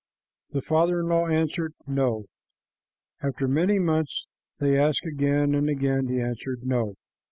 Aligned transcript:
The 0.49 0.63
father 0.63 0.99
in 1.01 1.09
law 1.09 1.27
answered, 1.27 1.75
"No." 1.85 2.25
After 3.21 3.47
many 3.47 3.77
months 3.77 4.25
they 4.57 4.75
asked 4.75 5.05
again, 5.05 5.53
and 5.53 5.69
again 5.69 6.07
he 6.07 6.19
answered, 6.19 6.63
"No." 6.63 6.95